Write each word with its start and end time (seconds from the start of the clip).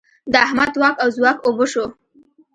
د 0.31 0.33
احمد 0.45 0.73
واک 0.81 0.95
او 1.03 1.09
ځواک 1.17 1.37
اوبه 1.45 1.65
شو. 1.71 1.85